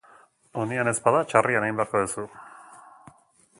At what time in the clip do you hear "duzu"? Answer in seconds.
2.05-2.25